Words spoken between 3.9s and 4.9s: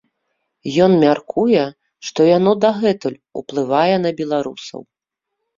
на беларусаў.